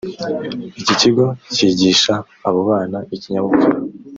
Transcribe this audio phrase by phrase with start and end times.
[0.81, 2.13] Iki kigo cyigisha
[2.47, 3.75] abo bana ikinyabupfura